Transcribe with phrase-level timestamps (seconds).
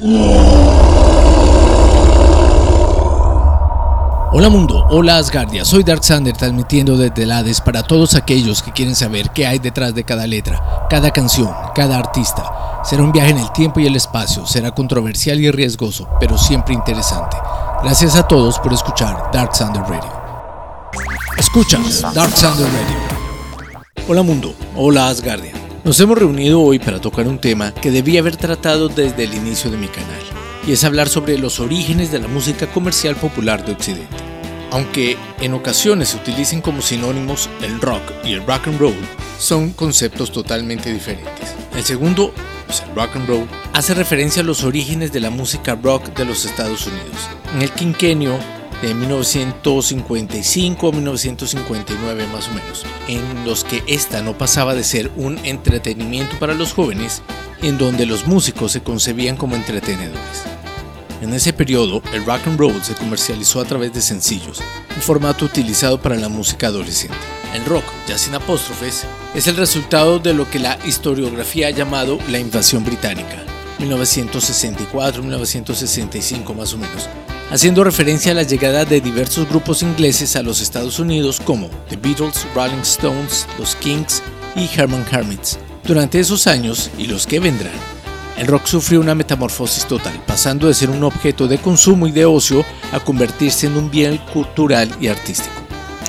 [0.00, 0.14] Hola
[4.48, 8.94] mundo, hola Asgardia, soy Dark Sander transmitiendo desde el Hades para todos aquellos que quieren
[8.94, 12.80] saber qué hay detrás de cada letra, cada canción, cada artista.
[12.84, 16.74] Será un viaje en el tiempo y el espacio, será controversial y riesgoso, pero siempre
[16.74, 17.36] interesante.
[17.82, 20.12] Gracias a todos por escuchar Dark Sander Radio.
[21.36, 22.96] Escuchas Dark Sander Radio.
[24.06, 25.67] Hola mundo, hola Asgardia.
[25.88, 29.70] Nos hemos reunido hoy para tocar un tema que debí haber tratado desde el inicio
[29.70, 30.20] de mi canal,
[30.66, 34.18] y es hablar sobre los orígenes de la música comercial popular de Occidente.
[34.70, 38.96] Aunque en ocasiones se utilicen como sinónimos el rock y el rock and roll,
[39.38, 41.54] son conceptos totalmente diferentes.
[41.74, 42.34] El segundo,
[42.66, 46.26] pues el rock and roll, hace referencia a los orígenes de la música rock de
[46.26, 47.30] los Estados Unidos.
[47.54, 48.38] En el quinquenio
[48.82, 55.10] de 1955 a 1959 más o menos, en los que esta no pasaba de ser
[55.16, 57.20] un entretenimiento para los jóvenes,
[57.62, 60.44] en donde los músicos se concebían como entretenedores.
[61.20, 64.60] En ese periodo, el rock and roll se comercializó a través de sencillos,
[64.94, 67.16] un formato utilizado para la música adolescente.
[67.54, 72.18] El rock, ya sin apóstrofes, es el resultado de lo que la historiografía ha llamado
[72.30, 73.42] la invasión británica,
[73.80, 77.08] 1964-1965 más o menos,
[77.50, 81.96] haciendo referencia a la llegada de diversos grupos ingleses a los Estados Unidos como The
[81.96, 84.22] Beatles, Rolling Stones, los Kings
[84.54, 85.58] y Herman Hermits.
[85.84, 87.72] Durante esos años y los que vendrán,
[88.36, 92.24] el rock sufrió una metamorfosis total, pasando de ser un objeto de consumo y de
[92.24, 95.56] ocio a convertirse en un bien cultural y artístico,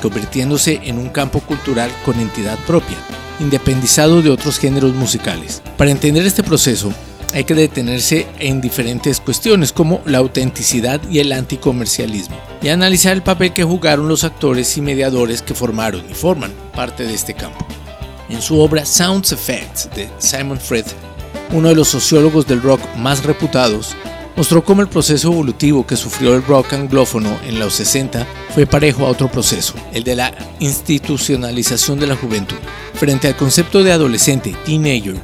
[0.02, 2.98] convirtiéndose en un campo cultural con entidad propia,
[3.40, 5.64] independizado de otros géneros musicales.
[5.78, 6.94] Para entender este proceso,
[7.34, 13.22] hay que detenerse en diferentes cuestiones como la autenticidad y el anticomercialismo, y analizar el
[13.22, 17.66] papel que jugaron los actores y mediadores que formaron y forman parte de este campo.
[18.30, 20.86] En su obra Sounds Effects de Simon Fred,
[21.52, 23.96] uno de los sociólogos del rock más reputados,
[24.36, 29.06] mostró cómo el proceso evolutivo que sufrió el rock anglófono en los 60 fue parejo
[29.06, 32.56] a otro proceso, el de la institucionalización de la juventud.
[32.94, 35.18] Frente al concepto de adolescente, teenager,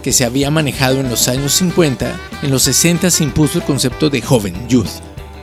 [0.00, 4.10] que se había manejado en los años 50, en los 60 se impuso el concepto
[4.10, 4.88] de joven, youth.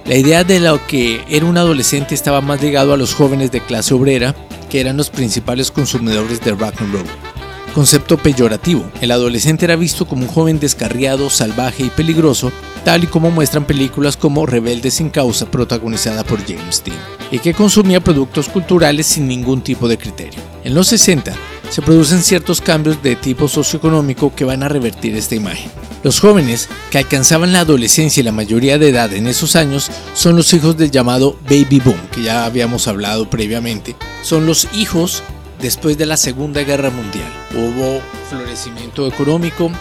[0.06, 3.62] La idea de lo que era un adolescente estaba más ligado a los jóvenes de
[3.62, 4.35] clase obrera,
[4.69, 7.06] que eran los principales consumidores de rock and roll.
[7.73, 12.51] Concepto peyorativo, el adolescente era visto como un joven descarriado, salvaje y peligroso,
[12.84, 16.97] tal y como muestran películas como Rebelde sin causa protagonizada por James Dean,
[17.29, 20.56] y que consumía productos culturales sin ningún tipo de criterio.
[20.67, 21.33] En los 60,
[21.69, 25.72] se producen ciertos cambios de tipo socioeconómico que van a revertir esta imagen.
[26.03, 30.35] Los jóvenes que alcanzaban la adolescencia y la mayoría de edad en esos años son
[30.35, 33.95] los hijos del llamado baby boom, que ya habíamos hablado previamente.
[34.23, 35.23] Son los hijos
[35.61, 37.31] después de la Segunda Guerra Mundial.
[37.55, 39.72] Hubo florecimiento económico,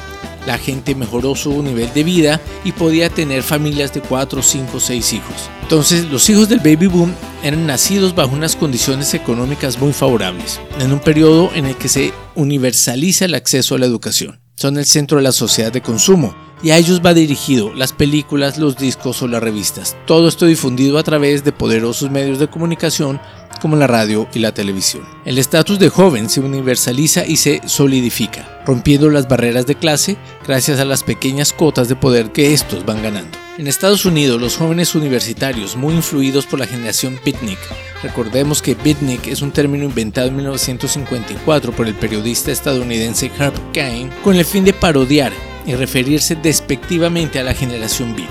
[0.46, 5.12] la gente mejoró su nivel de vida y podía tener familias de 4, 5, 6
[5.12, 5.50] hijos.
[5.62, 10.92] Entonces los hijos del baby boom eran nacidos bajo unas condiciones económicas muy favorables, en
[10.92, 14.40] un periodo en el que se universaliza el acceso a la educación.
[14.54, 18.58] Son el centro de la sociedad de consumo y a ellos va dirigido las películas,
[18.58, 19.96] los discos o las revistas.
[20.06, 23.20] Todo esto difundido a través de poderosos medios de comunicación
[23.60, 25.04] como la radio y la televisión.
[25.24, 30.78] El estatus de joven se universaliza y se solidifica, rompiendo las barreras de clase gracias
[30.80, 33.38] a las pequeñas cotas de poder que estos van ganando.
[33.58, 37.58] En Estados Unidos, los jóvenes universitarios, muy influidos por la generación beatnik,
[38.02, 44.10] recordemos que beatnik es un término inventado en 1954 por el periodista estadounidense Herb Cain
[44.22, 45.32] con el fin de parodiar
[45.66, 48.31] y referirse despectivamente a la generación beat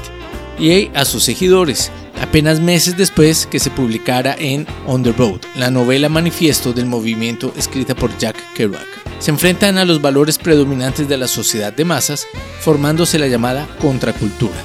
[0.60, 1.92] y a sus seguidores,
[2.22, 7.54] apenas meses después que se publicara en On the Road, la novela manifiesto del movimiento
[7.58, 8.88] escrita por Jack Kerouac.
[9.20, 12.26] Se enfrentan a los valores predominantes de la sociedad de masas,
[12.62, 14.56] formándose la llamada contracultura.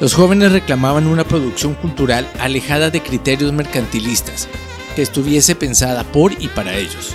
[0.00, 4.48] Los jóvenes reclamaban una producción cultural alejada de criterios mercantilistas,
[4.96, 7.14] que estuviese pensada por y para ellos.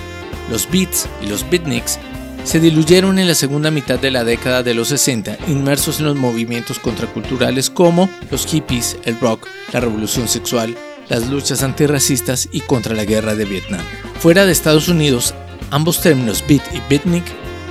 [0.50, 1.98] Los beats y los beatniks
[2.46, 6.14] se diluyeron en la segunda mitad de la década de los 60, inmersos en los
[6.14, 10.76] movimientos contraculturales como los hippies, el rock, la revolución sexual,
[11.08, 13.80] las luchas antirracistas y contra la guerra de Vietnam.
[14.20, 15.34] Fuera de Estados Unidos,
[15.72, 17.24] ambos términos beat y beatnik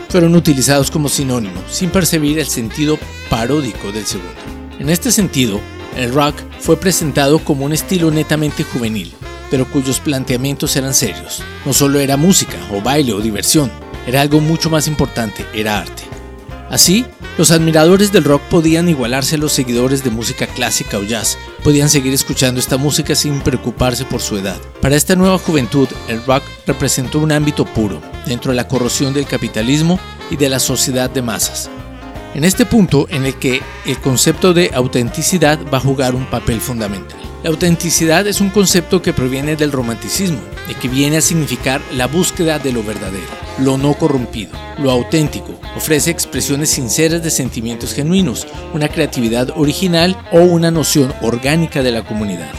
[0.10, 3.00] fueron utilizados como sinónimo, sin percibir el sentido
[3.30, 4.36] paródico del segundo.
[4.77, 5.62] En este sentido,
[5.95, 9.13] el rock fue presentado como un estilo netamente juvenil,
[9.50, 11.42] pero cuyos planteamientos eran serios.
[11.66, 13.72] No solo era música o baile o diversión,
[14.06, 16.04] era algo mucho más importante, era arte.
[16.69, 17.06] Así,
[17.38, 21.90] los admiradores del rock podían igualarse a los seguidores de música clásica o jazz, podían
[21.90, 24.57] seguir escuchando esta música sin preocuparse por su edad.
[24.81, 29.28] Para esta nueva juventud, el rock representó un ámbito puro, dentro de la corrosión del
[29.28, 30.00] capitalismo
[30.31, 31.69] y de la sociedad de masas.
[32.34, 36.60] En este punto en el que el concepto de autenticidad va a jugar un papel
[36.60, 37.19] fundamental.
[37.44, 42.07] La autenticidad es un concepto que proviene del romanticismo y que viene a significar la
[42.07, 43.27] búsqueda de lo verdadero,
[43.59, 45.59] lo no corrompido, lo auténtico.
[45.75, 52.03] Ofrece expresiones sinceras de sentimientos genuinos, una creatividad original o una noción orgánica de la
[52.03, 52.51] comunidad.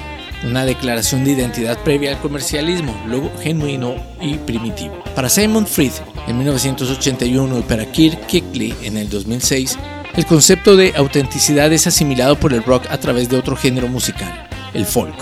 [0.44, 5.02] Una declaración de identidad previa al comercialismo, luego genuino y primitivo.
[5.14, 5.92] Para Simon Fried
[6.28, 9.78] en 1981 y para Kirk Kickley en el 2006,
[10.14, 14.48] el concepto de autenticidad es asimilado por el rock a través de otro género musical,
[14.72, 15.14] el folk.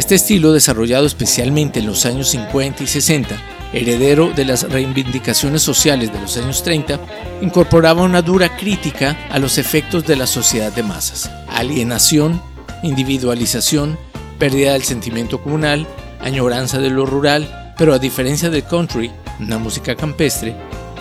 [0.00, 3.36] Este estilo, desarrollado especialmente en los años 50 y 60,
[3.74, 6.98] heredero de las reivindicaciones sociales de los años 30,
[7.42, 12.40] incorporaba una dura crítica a los efectos de la sociedad de masas, alienación,
[12.82, 13.98] individualización,
[14.38, 15.86] pérdida del sentimiento comunal,
[16.18, 20.56] añoranza de lo rural, pero a diferencia del country, una música campestre,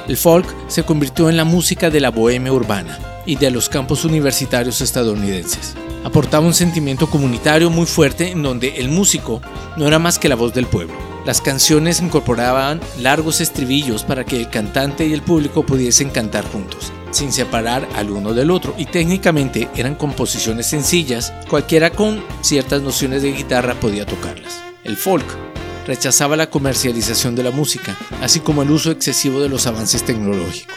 [0.10, 4.04] el folk se convirtió en la música de la bohemia urbana y de los campos
[4.04, 9.42] universitarios estadounidenses aportaba un sentimiento comunitario muy fuerte en donde el músico
[9.78, 10.96] no era más que la voz del pueblo.
[11.26, 16.92] Las canciones incorporaban largos estribillos para que el cantante y el público pudiesen cantar juntos,
[17.12, 23.22] sin separar al uno del otro, y técnicamente eran composiciones sencillas, cualquiera con ciertas nociones
[23.22, 24.62] de guitarra podía tocarlas.
[24.84, 25.49] El folk
[25.90, 30.76] rechazaba la comercialización de la música, así como el uso excesivo de los avances tecnológicos.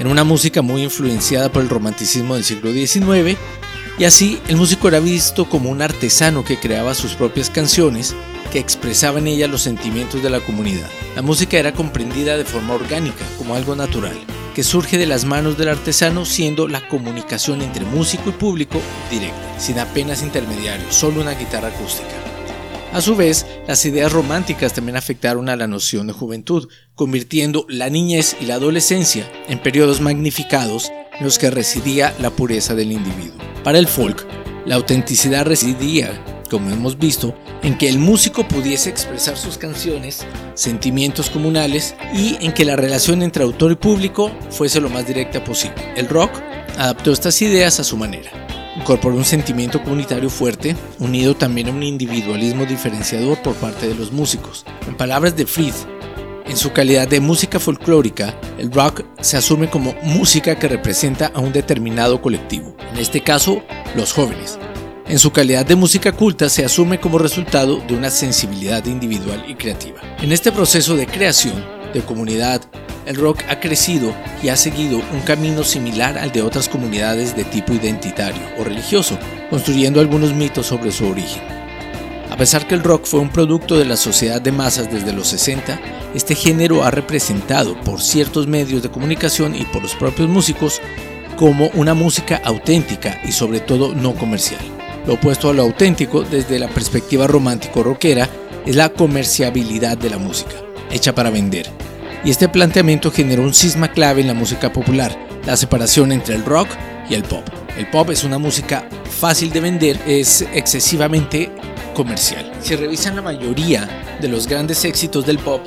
[0.00, 3.38] En una música muy influenciada por el romanticismo del siglo XIX,
[4.00, 8.16] y así el músico era visto como un artesano que creaba sus propias canciones
[8.50, 10.88] que expresaba en ellas los sentimientos de la comunidad.
[11.14, 14.18] La música era comprendida de forma orgánica, como algo natural,
[14.56, 19.60] que surge de las manos del artesano siendo la comunicación entre músico y público directa,
[19.60, 22.27] sin apenas intermediarios, solo una guitarra acústica.
[22.92, 27.90] A su vez, las ideas románticas también afectaron a la noción de juventud, convirtiendo la
[27.90, 33.36] niñez y la adolescencia en periodos magnificados en los que residía la pureza del individuo.
[33.62, 34.26] Para el folk,
[34.64, 40.24] la autenticidad residía, como hemos visto, en que el músico pudiese expresar sus canciones,
[40.54, 45.44] sentimientos comunales y en que la relación entre autor y público fuese lo más directa
[45.44, 45.92] posible.
[45.94, 46.30] El rock
[46.78, 48.47] adaptó estas ideas a su manera.
[48.78, 54.12] Incorporó un sentimiento comunitario fuerte, unido también a un individualismo diferenciador por parte de los
[54.12, 54.64] músicos.
[54.86, 55.74] En palabras de Fried,
[56.46, 61.40] en su calidad de música folclórica, el rock se asume como música que representa a
[61.40, 63.62] un determinado colectivo, en este caso,
[63.96, 64.60] los jóvenes.
[65.08, 69.56] En su calidad de música culta se asume como resultado de una sensibilidad individual y
[69.56, 70.00] creativa.
[70.22, 72.62] En este proceso de creación, de comunidad,
[73.06, 77.44] el rock ha crecido y ha seguido un camino similar al de otras comunidades de
[77.44, 79.18] tipo identitario o religioso,
[79.48, 81.42] construyendo algunos mitos sobre su origen.
[82.30, 85.28] A pesar que el rock fue un producto de la sociedad de masas desde los
[85.28, 85.80] 60,
[86.14, 90.80] este género ha representado por ciertos medios de comunicación y por los propios músicos
[91.36, 94.60] como una música auténtica y sobre todo no comercial.
[95.06, 98.28] Lo opuesto a lo auténtico desde la perspectiva romántico-rockera
[98.66, 100.54] es la comerciabilidad de la música,
[100.90, 101.66] hecha para vender.
[102.24, 106.44] Y este planteamiento generó un cisma clave en la música popular, la separación entre el
[106.44, 106.68] rock
[107.08, 107.44] y el pop.
[107.76, 108.88] El pop es una música
[109.20, 111.50] fácil de vender, es excesivamente
[111.94, 112.52] comercial.
[112.60, 113.88] Si revisan la mayoría
[114.20, 115.62] de los grandes éxitos del pop,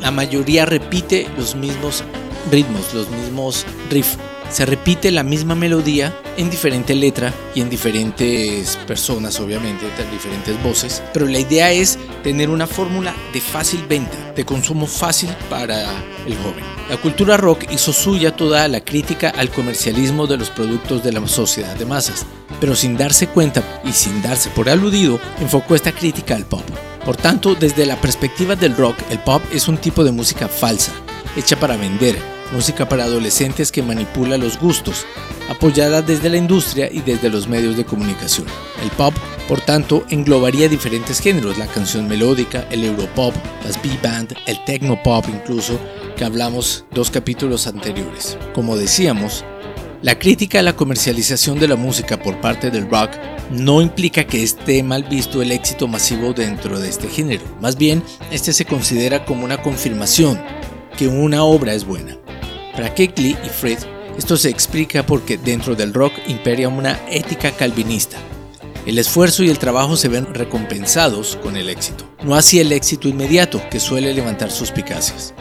[0.00, 2.04] la mayoría repite los mismos
[2.50, 4.18] ritmos, los mismos riffs.
[4.50, 10.62] Se repite la misma melodía en diferente letra y en diferentes personas, obviamente, en diferentes
[10.62, 11.02] voces.
[11.12, 15.82] Pero la idea es tener una fórmula de fácil venta, de consumo fácil para
[16.26, 16.64] el joven.
[16.88, 21.26] La cultura rock hizo suya toda la crítica al comercialismo de los productos de la
[21.26, 22.26] sociedad de masas
[22.60, 26.62] pero sin darse cuenta y sin darse por aludido, enfocó esta crítica al pop.
[27.04, 30.92] Por tanto, desde la perspectiva del rock, el pop es un tipo de música falsa,
[31.36, 32.16] hecha para vender,
[32.52, 35.04] música para adolescentes que manipula los gustos,
[35.48, 38.46] apoyada desde la industria y desde los medios de comunicación.
[38.82, 39.14] El pop,
[39.48, 43.34] por tanto, englobaría diferentes géneros, la canción melódica, el europop,
[43.64, 45.78] las b-band, el techno pop incluso,
[46.16, 48.38] que hablamos dos capítulos anteriores.
[48.54, 49.44] Como decíamos,
[50.02, 53.12] la crítica a la comercialización de la música por parte del rock
[53.50, 58.02] no implica que esté mal visto el éxito masivo dentro de este género, más bien
[58.30, 60.40] este se considera como una confirmación
[60.96, 62.18] que una obra es buena.
[62.76, 63.78] Para Keckley y Fred,
[64.18, 68.18] esto se explica porque dentro del rock imperia una ética calvinista.
[68.84, 73.08] El esfuerzo y el trabajo se ven recompensados con el éxito, no así el éxito
[73.08, 75.32] inmediato que suele levantar suspicacias.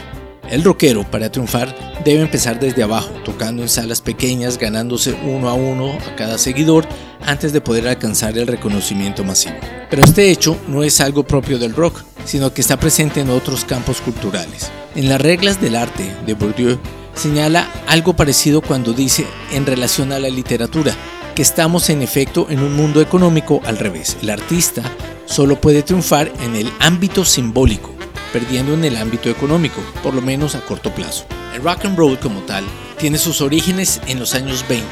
[0.50, 1.76] El rockero, para triunfar,
[2.06, 6.88] debe empezar desde abajo, tocando en salas pequeñas, ganándose uno a uno a cada seguidor
[7.26, 9.56] antes de poder alcanzar el reconocimiento masivo.
[9.90, 13.66] Pero este hecho no es algo propio del rock, sino que está presente en otros
[13.66, 14.72] campos culturales.
[14.96, 16.80] En las reglas del arte de Bourdieu,
[17.16, 20.96] señala algo parecido cuando dice en relación a la literatura,
[21.36, 24.18] que estamos en efecto en un mundo económico al revés.
[24.22, 24.84] El artista
[25.26, 27.92] solo puede triunfar en el ámbito simbólico,
[28.32, 31.26] perdiendo en el ámbito económico, por lo menos a corto plazo.
[31.54, 32.64] El rock and roll como tal
[32.98, 34.88] tiene sus orígenes en los años 20.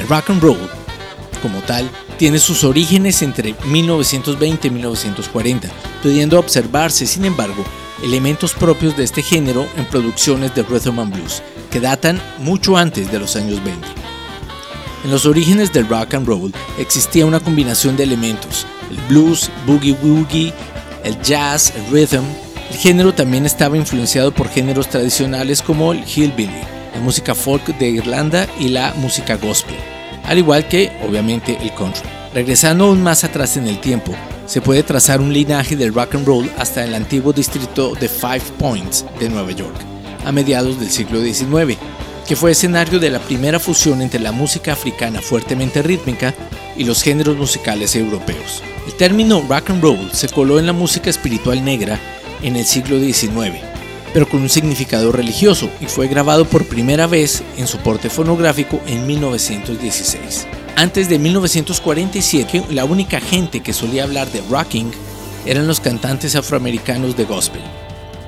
[0.00, 0.70] El rock and roll
[1.42, 5.68] como tal tiene sus orígenes entre 1920 y 1940,
[6.02, 7.64] pudiendo observarse, sin embargo,
[8.02, 11.42] elementos propios de este género en producciones de rhythm and blues,
[11.74, 13.84] que datan mucho antes de los años 20.
[15.04, 19.96] En los orígenes del rock and roll existía una combinación de elementos, el blues, boogie
[20.00, 20.54] woogie,
[21.02, 22.22] el jazz, el rhythm.
[22.70, 26.62] El género también estaba influenciado por géneros tradicionales como el hillbilly,
[26.94, 29.74] la música folk de Irlanda y la música gospel,
[30.26, 32.08] al igual que, obviamente, el country.
[32.32, 34.14] Regresando aún más atrás en el tiempo,
[34.46, 38.44] se puede trazar un linaje del rock and roll hasta el antiguo distrito de Five
[38.60, 39.93] Points de Nueva York,
[40.24, 41.78] a mediados del siglo XIX,
[42.26, 46.34] que fue escenario de la primera fusión entre la música africana fuertemente rítmica
[46.76, 48.62] y los géneros musicales europeos.
[48.86, 51.98] El término rock and roll se coló en la música espiritual negra
[52.42, 53.58] en el siglo XIX,
[54.12, 59.06] pero con un significado religioso y fue grabado por primera vez en soporte fonográfico en
[59.06, 60.46] 1916.
[60.76, 64.90] Antes de 1947, la única gente que solía hablar de rocking
[65.46, 67.62] eran los cantantes afroamericanos de gospel.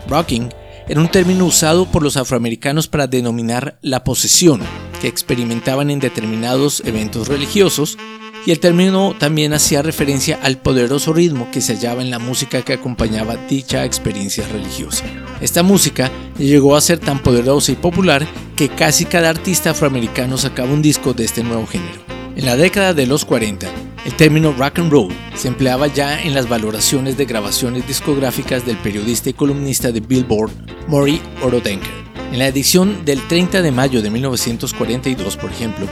[0.08, 0.50] Rocking
[0.88, 4.60] era un término usado por los afroamericanos para denominar la posesión
[5.00, 7.98] que experimentaban en determinados eventos religiosos
[8.46, 12.62] y el término también hacía referencia al poderoso ritmo que se hallaba en la música
[12.62, 15.04] que acompañaba dicha experiencia religiosa.
[15.40, 18.24] Esta música llegó a ser tan poderosa y popular
[18.54, 22.00] que casi cada artista afroamericano sacaba un disco de este nuevo género.
[22.36, 23.66] En la década de los 40,
[24.06, 28.76] el término rock and roll se empleaba ya en las valoraciones de grabaciones discográficas del
[28.76, 30.52] periodista y columnista de Billboard,
[30.86, 31.90] Maury Orodenker.
[32.30, 35.88] En la edición del 30 de mayo de 1942, por ejemplo,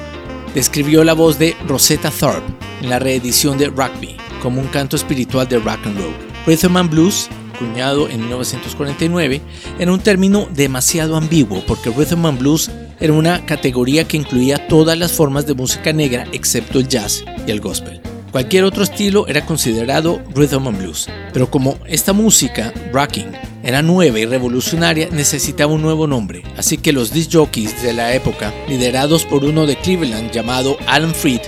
[0.54, 5.48] describió la voz de Rosetta Tharpe en la reedición de Rugby como un canto espiritual
[5.48, 6.14] de rock and roll.
[6.46, 7.28] Rhythm and Blues,
[7.58, 9.40] cuñado en 1949,
[9.80, 12.70] era un término demasiado ambiguo porque Rhythm and Blues
[13.04, 17.50] era una categoría que incluía todas las formas de música negra excepto el jazz y
[17.50, 18.00] el gospel.
[18.32, 23.30] Cualquier otro estilo era considerado rhythm and blues, pero como esta música, rocking,
[23.62, 28.14] era nueva y revolucionaria, necesitaba un nuevo nombre, así que los disc jockeys de la
[28.14, 31.42] época, liderados por uno de Cleveland llamado Alan Freed,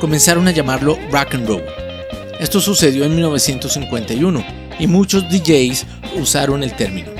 [0.00, 1.62] comenzaron a llamarlo rock and roll.
[2.38, 4.44] Esto sucedió en 1951
[4.78, 5.86] y muchos DJs
[6.20, 7.19] usaron el término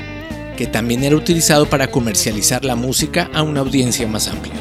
[0.55, 4.55] que también era utilizado para comercializar la música a una audiencia más amplia.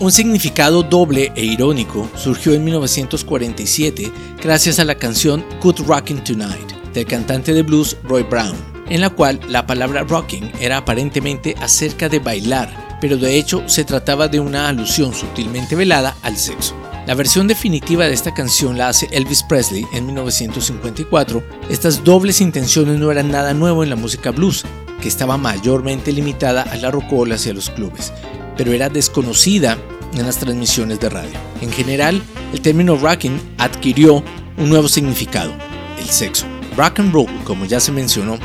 [0.00, 4.10] Un significado doble e irónico surgió en 1947
[4.42, 8.56] gracias a la canción Good Rockin' Tonight del cantante de blues Roy Brown,
[8.88, 13.84] en la cual la palabra rocking era aparentemente acerca de bailar, pero de hecho se
[13.84, 16.74] trataba de una alusión sutilmente velada al sexo.
[17.06, 21.42] La versión definitiva de esta canción la hace Elvis Presley en 1954.
[21.68, 24.64] Estas dobles intenciones no eran nada nuevo en la música blues,
[25.00, 28.12] que estaba mayormente limitada a la rocolas y a los clubes,
[28.56, 29.78] pero era desconocida
[30.14, 31.32] en las transmisiones de radio.
[31.60, 34.22] En general, el término rocking adquirió
[34.56, 35.52] un nuevo significado,
[35.98, 36.46] el sexo.
[36.76, 38.38] Rock and roll, como ya se mencionó,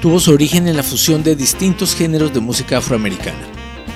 [0.00, 3.38] tuvo su origen en la fusión de distintos géneros de música afroamericana.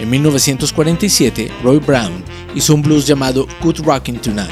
[0.00, 4.50] En 1947, Roy Brown hizo un blues llamado Good Rockin' Tonight,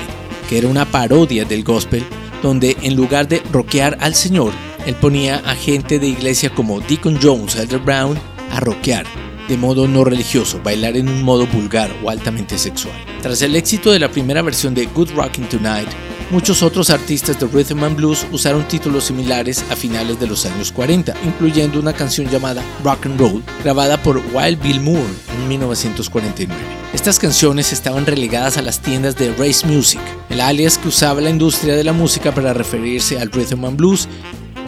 [0.49, 2.05] que era una parodia del gospel,
[2.43, 4.53] donde en lugar de rockear al Señor,
[4.87, 8.19] él ponía a gente de iglesia como Deacon Jones, Elder Brown,
[8.51, 9.07] a rockear,
[9.49, 12.95] de modo no religioso, bailar en un modo vulgar o altamente sexual.
[13.23, 15.89] Tras el éxito de la primera versión de Good Rockin' Tonight,
[16.31, 20.73] muchos otros artistas de rhythm and blues usaron títulos similares a finales de los años
[20.73, 26.61] 40, incluyendo una canción llamada Rock and Roll, grabada por Wild Bill Moore en 1949.
[26.93, 31.31] Estas canciones estaban relegadas a las tiendas de Race Music, el alias que usaba la
[31.31, 34.09] industria de la música para referirse al rhythm and blues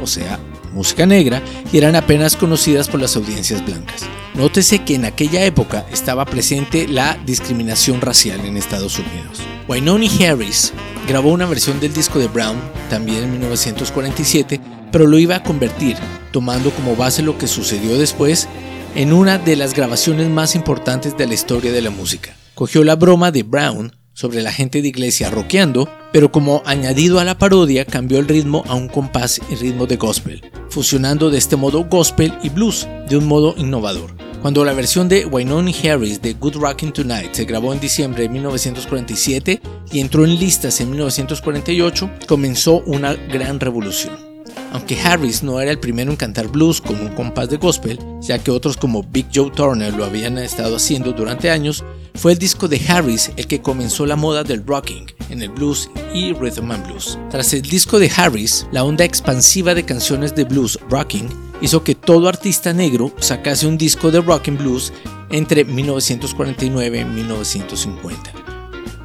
[0.05, 0.39] o sea,
[0.73, 1.43] música negra,
[1.73, 4.03] y eran apenas conocidas por las audiencias blancas.
[4.35, 9.41] Nótese que en aquella época estaba presente la discriminación racial en Estados Unidos.
[9.69, 10.73] Wynoni Harris
[11.09, 12.57] grabó una versión del disco de Brown,
[12.91, 14.61] también en 1947,
[14.93, 15.97] pero lo iba a convertir,
[16.33, 18.49] tomando como base lo que sucedió después,
[18.95, 22.37] en una de las grabaciones más importantes de la historia de la música.
[22.55, 27.25] Cogió la broma de Brown sobre la gente de iglesia rockeando, pero como añadido a
[27.25, 31.57] la parodia cambió el ritmo a un compás y ritmo de gospel, fusionando de este
[31.57, 34.17] modo gospel y blues de un modo innovador.
[34.41, 38.29] Cuando la versión de Wynoni Harris de Good Rockin' Tonight se grabó en diciembre de
[38.29, 44.35] 1947 y entró en listas en 1948, comenzó una gran revolución.
[44.73, 48.39] Aunque Harris no era el primero en cantar blues con un compás de gospel, ya
[48.39, 52.69] que otros como Big Joe Turner lo habían estado haciendo durante años, fue el disco
[52.69, 56.87] de Harris el que comenzó la moda del rocking en el blues y rhythm and
[56.87, 57.19] blues.
[57.31, 61.29] Tras el disco de Harris, la onda expansiva de canciones de blues rocking
[61.61, 64.93] hizo que todo artista negro sacase un disco de rock blues
[65.31, 68.54] entre 1949 y 1950.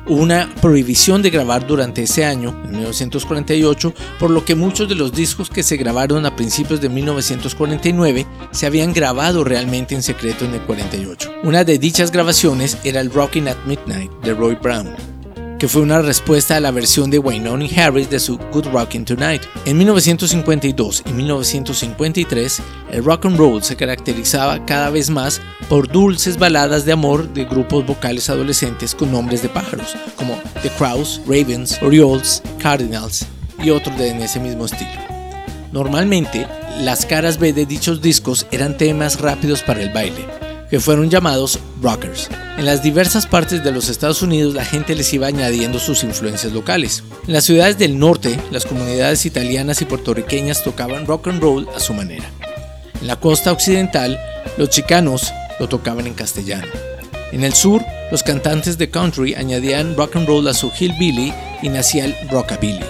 [0.10, 5.13] Una prohibición de grabar durante ese año, en 1948, por lo que muchos de los
[5.13, 10.56] discos que se grabaron a principios de 1949 se habían grabado realmente en secreto en
[10.56, 11.32] el 48.
[11.44, 15.18] Una de dichas grabaciones era el Rockin' at Midnight de Roy Brown
[15.60, 19.42] que fue una respuesta a la versión de Wynonie Harris de su Good Rockin' Tonight.
[19.66, 22.62] En 1952 y 1953,
[22.92, 27.44] el rock and roll se caracterizaba cada vez más por dulces baladas de amor de
[27.44, 33.25] grupos vocales adolescentes con nombres de pájaros, como The Crows, Ravens, Orioles, Cardinals
[33.62, 34.89] y otros de en ese mismo estilo.
[35.74, 36.48] Normalmente,
[36.80, 40.25] las caras B de dichos discos eran temas rápidos para el baile,
[40.69, 42.29] que fueron llamados rockers.
[42.57, 46.53] En las diversas partes de los Estados Unidos la gente les iba añadiendo sus influencias
[46.53, 47.03] locales.
[47.27, 51.79] En las ciudades del norte, las comunidades italianas y puertorriqueñas tocaban rock and roll a
[51.79, 52.29] su manera.
[53.01, 54.19] En la costa occidental,
[54.57, 56.67] los chicanos lo tocaban en castellano.
[57.31, 61.69] En el sur, los cantantes de country añadían rock and roll a su hillbilly y
[61.69, 62.83] nacía el rockabilly.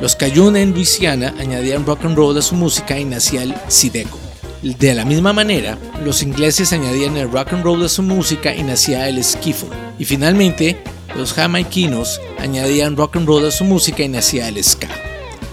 [0.00, 4.25] Los Cayuna en Luisiana añadían rock and roll a su música y nacía el sideco.
[4.74, 8.64] De la misma manera, los ingleses añadían el rock and roll a su música y
[8.64, 9.68] nacía el skiffle.
[9.96, 10.76] Y finalmente,
[11.16, 14.88] los jamaiquinos añadían rock and roll a su música y nacía el ska,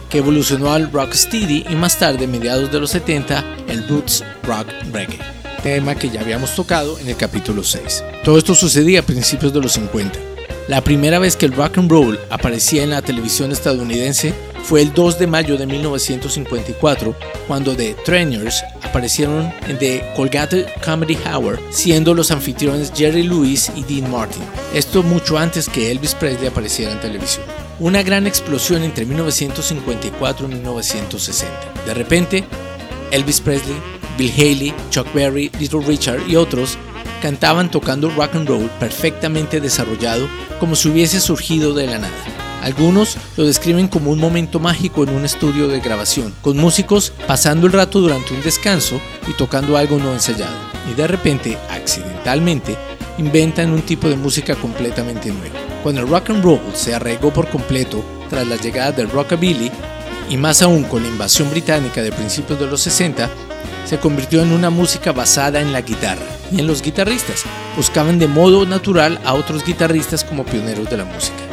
[0.10, 5.20] que evolucionó al rocksteady y más tarde, mediados de los 70, el roots rock reggae,
[5.62, 8.04] tema que ya habíamos tocado en el capítulo 6.
[8.24, 10.18] Todo esto sucedía a principios de los 50.
[10.70, 14.94] La primera vez que el rock and roll aparecía en la televisión estadounidense fue el
[14.94, 17.16] 2 de mayo de 1954,
[17.48, 23.84] cuando The Trainers aparecieron en The Colgate Comedy Hour, siendo los anfitriones Jerry Lewis y
[23.84, 24.42] Dean Martin.
[24.74, 27.46] Esto mucho antes que Elvis Presley apareciera en televisión.
[27.80, 31.74] Una gran explosión entre 1954 y 1960.
[31.86, 32.44] De repente,
[33.12, 33.76] Elvis Presley,
[34.18, 36.78] Bill Haley, Chuck Berry, Little Richard y otros
[37.22, 40.28] cantaban tocando rock and roll perfectamente desarrollado
[40.60, 42.53] como si hubiese surgido de la nada.
[42.64, 47.68] Algunos lo describen como un momento mágico en un estudio de grabación, con músicos pasando
[47.68, 50.56] el rato durante un descanso y tocando algo no ensayado,
[50.90, 52.78] y de repente, accidentalmente,
[53.18, 55.56] inventan un tipo de música completamente nuevo.
[55.84, 59.70] Cuando el rock and roll se arraigó por completo tras la llegada del rockabilly,
[60.30, 63.30] y más aún con la invasión británica de principios de los 60,
[63.84, 67.44] se convirtió en una música basada en la guitarra y en los guitarristas.
[67.76, 71.53] Buscaban de modo natural a otros guitarristas como pioneros de la música.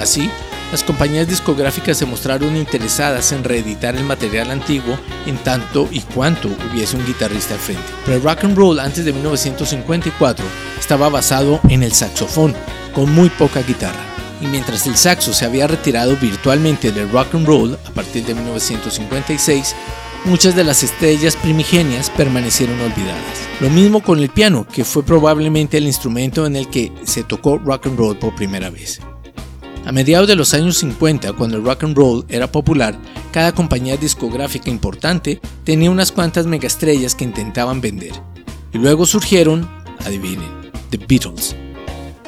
[0.00, 0.30] Así,
[0.72, 6.48] las compañías discográficas se mostraron interesadas en reeditar el material antiguo en tanto y cuanto
[6.48, 7.84] hubiese un guitarrista al frente.
[8.04, 10.44] Pero el rock and roll antes de 1954
[10.78, 12.54] estaba basado en el saxofón,
[12.94, 14.04] con muy poca guitarra.
[14.40, 18.34] Y mientras el saxo se había retirado virtualmente del rock and roll a partir de
[18.34, 19.74] 1956,
[20.24, 23.48] muchas de las estrellas primigenias permanecieron olvidadas.
[23.60, 27.58] Lo mismo con el piano, que fue probablemente el instrumento en el que se tocó
[27.58, 29.00] rock and roll por primera vez.
[29.86, 32.98] A mediados de los años 50, cuando el rock and roll era popular,
[33.32, 38.12] cada compañía discográfica importante tenía unas cuantas megaestrellas que intentaban vender.
[38.72, 39.68] Y luego surgieron,
[40.04, 40.48] adivinen,
[40.90, 41.56] The Beatles,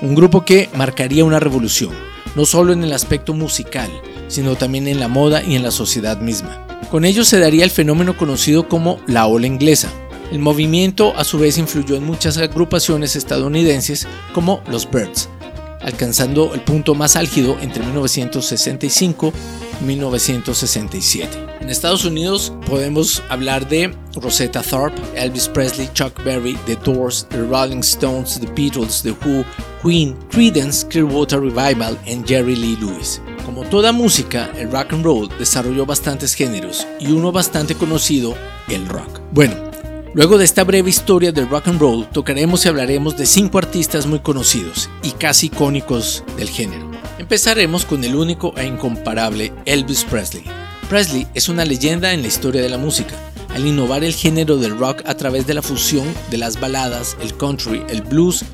[0.00, 1.92] un grupo que marcaría una revolución,
[2.34, 3.90] no solo en el aspecto musical,
[4.28, 6.66] sino también en la moda y en la sociedad misma.
[6.90, 9.92] Con ello se daría el fenómeno conocido como la ola inglesa.
[10.32, 15.28] El movimiento a su vez influyó en muchas agrupaciones estadounidenses como los Birds,
[15.82, 19.32] alcanzando el punto más álgido entre 1965
[19.80, 21.52] y 1967.
[21.60, 27.42] En Estados Unidos podemos hablar de Rosetta Tharpe, Elvis Presley, Chuck Berry, The Doors, The
[27.46, 29.44] Rolling Stones, The Beatles, The Who,
[29.82, 33.20] Queen, Creedence, Clearwater Revival y Jerry Lee Lewis.
[33.44, 38.34] Como toda música, el rock and roll desarrolló bastantes géneros y uno bastante conocido,
[38.68, 39.20] el rock.
[39.32, 39.71] Bueno,
[40.14, 44.06] luego de esta breve historia del rock and roll, tocaremos y hablaremos de cinco artistas
[44.06, 46.90] muy conocidos y casi icónicos del género.
[47.18, 50.44] Empezaremos con el único e incomparable Elvis Presley.
[50.88, 53.14] Presley es una leyenda en la historia de la música,
[53.54, 57.36] al innovar el género del rock a través de la fusión de las baladas, el
[57.36, 58.44] country, el blues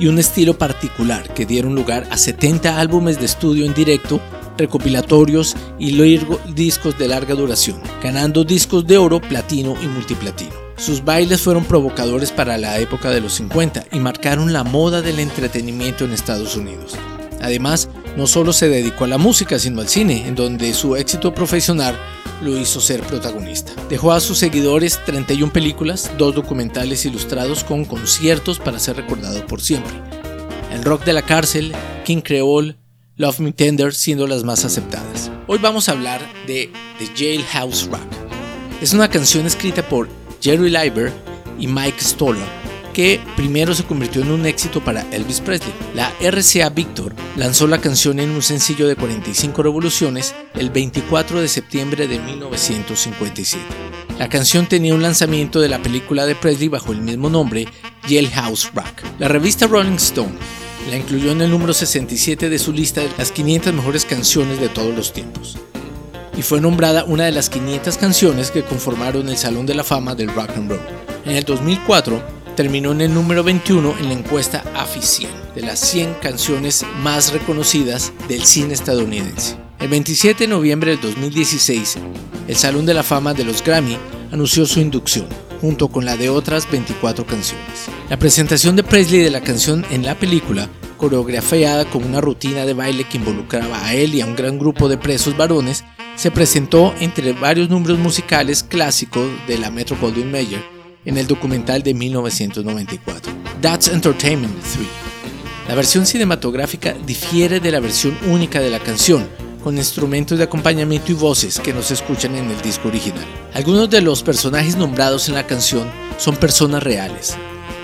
[0.00, 4.20] y un estilo particular que dieron lugar a 70 álbumes de estudio en directo
[4.56, 6.20] recopilatorios y
[6.52, 10.67] discos de larga duración, ganando discos de oro, platino y multiplatino.
[10.78, 15.18] Sus bailes fueron provocadores para la época de los 50 y marcaron la moda del
[15.18, 16.94] entretenimiento en Estados Unidos.
[17.40, 21.34] Además, no solo se dedicó a la música, sino al cine, en donde su éxito
[21.34, 21.98] profesional
[22.42, 23.72] lo hizo ser protagonista.
[23.88, 29.60] Dejó a sus seguidores 31 películas, dos documentales ilustrados con conciertos para ser recordado por
[29.60, 29.92] siempre.
[30.72, 31.72] El rock de la cárcel,
[32.04, 32.76] King Creole,
[33.16, 35.32] Love Me Tender siendo las más aceptadas.
[35.48, 38.00] Hoy vamos a hablar de The Jailhouse Rock.
[38.80, 40.08] Es una canción escrita por
[40.40, 41.12] Jerry Leiber
[41.58, 45.72] y Mike Stoller que primero se convirtió en un éxito para Elvis Presley.
[45.94, 51.46] La RCA Victor lanzó la canción en un sencillo de 45 revoluciones el 24 de
[51.46, 53.64] septiembre de 1957.
[54.18, 57.68] La canción tenía un lanzamiento de la película de Presley bajo el mismo nombre,
[58.08, 59.04] Jailhouse Rock.
[59.20, 60.34] La revista Rolling Stone
[60.90, 64.70] la incluyó en el número 67 de su lista de las 500 mejores canciones de
[64.70, 65.56] todos los tiempos.
[66.38, 70.14] Y fue nombrada una de las 500 canciones que conformaron el Salón de la Fama
[70.14, 70.80] del Rock and Roll.
[71.24, 72.22] En el 2004,
[72.54, 77.32] terminó en el número 21 en la encuesta AFI 100 de las 100 canciones más
[77.32, 79.56] reconocidas del cine estadounidense.
[79.80, 81.96] El 27 de noviembre del 2016,
[82.46, 83.98] el Salón de la Fama de los Grammy
[84.30, 85.26] anunció su inducción,
[85.60, 87.88] junto con la de otras 24 canciones.
[88.10, 92.74] La presentación de Presley de la canción en la película, coreografiada con una rutina de
[92.74, 95.84] baile que involucraba a él y a un gran grupo de presos varones,
[96.18, 100.60] se presentó entre varios números musicales clásicos de la Metro Goldwyn Mayer
[101.04, 104.86] en el documental de 1994, That's Entertainment 3.
[105.68, 109.28] La versión cinematográfica difiere de la versión única de la canción,
[109.62, 113.24] con instrumentos de acompañamiento y voces que no se escuchan en el disco original.
[113.54, 117.36] Algunos de los personajes nombrados en la canción son personas reales.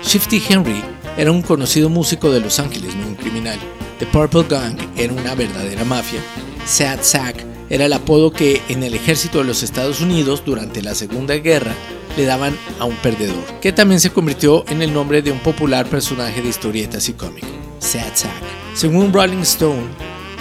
[0.03, 0.83] Shifty Henry
[1.15, 3.59] era un conocido músico de Los Ángeles, no un criminal.
[3.99, 6.19] The Purple Gang era una verdadera mafia.
[6.65, 10.95] Sad Sack era el apodo que en el ejército de los Estados Unidos durante la
[10.95, 11.73] Segunda Guerra
[12.17, 15.87] le daban a un perdedor, que también se convirtió en el nombre de un popular
[15.87, 17.43] personaje de historietas y cómic,
[17.79, 18.31] Sad Sack.
[18.73, 19.83] Según Rolling Stone,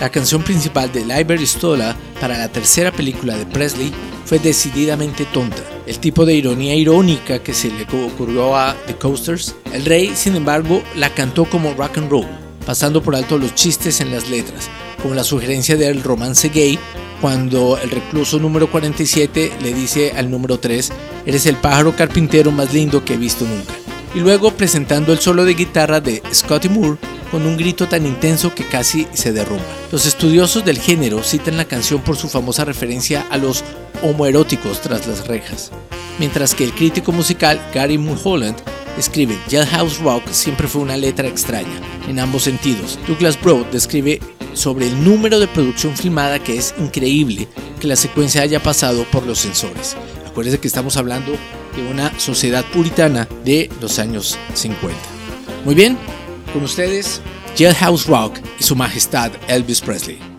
[0.00, 3.92] la canción principal de Library Stola para la tercera película de Presley
[4.24, 9.54] fue decididamente tonta, el tipo de ironía irónica que se le ocurrió a The Coasters.
[9.72, 12.26] El rey, sin embargo, la cantó como rock and roll,
[12.66, 14.68] pasando por alto los chistes en las letras,
[15.04, 16.78] como la sugerencia del romance gay
[17.20, 20.92] cuando el recluso número 47 le dice al número 3,
[21.26, 23.74] eres el pájaro carpintero más lindo que he visto nunca.
[24.14, 26.96] Y luego presentando el solo de guitarra de Scotty Moore
[27.30, 29.62] con un grito tan intenso que casi se derrumba.
[29.92, 33.62] Los estudiosos del género citan la canción por su famosa referencia a los
[34.02, 35.70] homoeróticos tras las rejas,
[36.18, 38.56] mientras que el crítico musical Gary Mulholland
[38.98, 42.98] escribe Jailhouse Rock siempre fue una letra extraña, en ambos sentidos.
[43.06, 44.20] Douglas Broad describe
[44.54, 47.48] sobre el número de producción filmada que es increíble
[47.80, 49.96] que la secuencia haya pasado por los sensores.
[50.26, 51.32] Acuérdense que estamos hablando
[51.76, 54.98] de una sociedad puritana de los años 50.
[55.64, 55.98] Muy bien,
[56.52, 57.20] con ustedes,
[57.56, 60.33] Jailhouse Rock y su majestad Elvis Presley.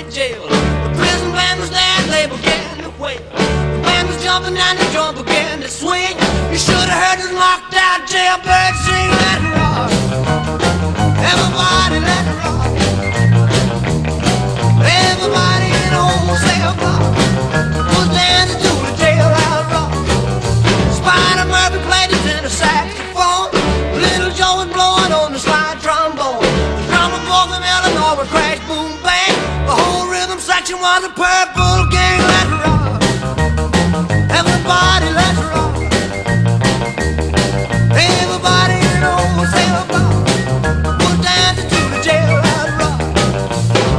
[0.00, 0.42] county jail.
[0.48, 3.18] The prison band was there, they began to wail.
[3.18, 6.16] The band was jumping and the drum began to swing.
[6.50, 9.10] You should have heard this locked out jailbird sing.
[9.20, 9.90] Let it rock.
[11.20, 12.70] Everybody, let it rock.
[14.80, 17.16] Everybody in the whole cell block
[17.96, 19.92] was dancing to the jailhouse rock.
[20.92, 22.99] Spider Murphy played his inner sack.
[31.00, 31.88] The purple
[32.60, 33.00] rock.
[34.38, 35.74] Everybody let rock.
[37.96, 39.32] Everybody in old
[41.72, 42.00] to the
[42.76, 43.00] rock.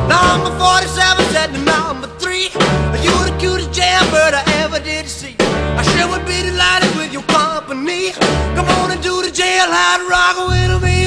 [0.08, 2.52] Number 47 said to number three.
[3.02, 5.36] You the cutest jailbird I ever did see.
[5.40, 8.12] I sure would be delighted with your company.
[8.54, 11.01] Come on and do the jailhouse rock with me.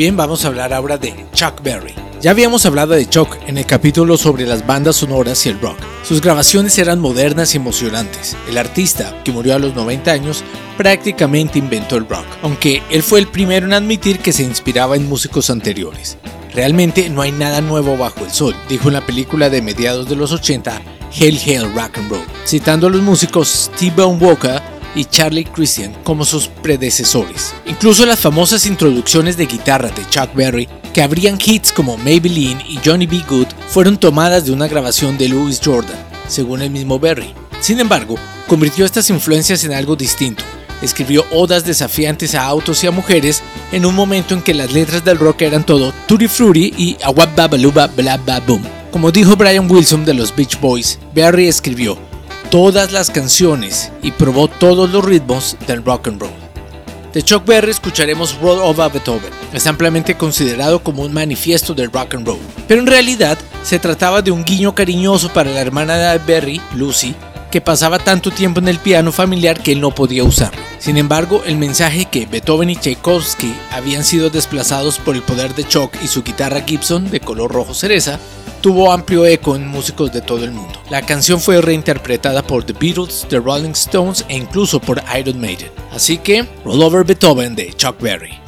[0.00, 1.94] Bien, vamos a hablar ahora de Chuck Berry.
[2.22, 5.76] Ya habíamos hablado de Chuck en el capítulo sobre las bandas sonoras y el rock.
[6.04, 8.34] Sus grabaciones eran modernas y emocionantes.
[8.48, 10.42] El artista, que murió a los 90 años,
[10.78, 15.06] prácticamente inventó el rock, aunque él fue el primero en admitir que se inspiraba en
[15.06, 16.16] músicos anteriores.
[16.54, 20.16] Realmente no hay nada nuevo bajo el sol, dijo en la película de mediados de
[20.16, 20.80] los 80
[21.20, 24.62] Hail Hail Rock and Roll, citando a los músicos Steve Bone Walker
[24.94, 27.54] y Charlie Christian como sus predecesores.
[27.66, 32.78] Incluso las famosas introducciones de guitarra de Chuck Berry, que abrían hits como Maybelline y
[32.84, 33.22] Johnny B.
[33.28, 35.96] Good, fueron tomadas de una grabación de Louis Jordan,
[36.28, 37.34] según el mismo Berry.
[37.60, 38.16] Sin embargo,
[38.48, 40.42] convirtió estas influencias en algo distinto.
[40.82, 45.04] Escribió odas desafiantes a autos y a mujeres en un momento en que las letras
[45.04, 48.62] del rock eran todo Tutti Frutti y Awab Babaluba Bla Boom.
[48.90, 51.98] Como dijo Brian Wilson de los Beach Boys, Berry escribió
[52.50, 56.32] todas las canciones y probó todos los ritmos del rock and roll.
[57.12, 59.32] De Chuck Berry escucharemos Roll Over Beethoven.
[59.52, 64.20] Es ampliamente considerado como un manifiesto del rock and roll, pero en realidad se trataba
[64.22, 67.14] de un guiño cariñoso para la hermana de Berry, Lucy,
[67.52, 70.60] que pasaba tanto tiempo en el piano familiar que él no podía usarlo.
[70.78, 75.64] Sin embargo, el mensaje que Beethoven y Tchaikovsky habían sido desplazados por el poder de
[75.64, 78.18] Chuck y su guitarra Gibson de color rojo cereza
[78.60, 80.80] tuvo amplio eco en músicos de todo el mundo.
[80.90, 85.70] La canción fue reinterpretada por The Beatles, The Rolling Stones e incluso por Iron Maiden.
[85.92, 88.39] Así que, Roll Over Beethoven de Chuck Berry.